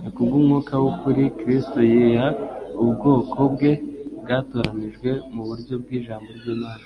[0.00, 2.28] Ni kubw'Umwuka w'ukuri Kristo yiha
[2.82, 3.72] ubwoko bwe
[4.20, 6.84] bwatoranijwe mu buryo bw'Ijambo ry'Imana.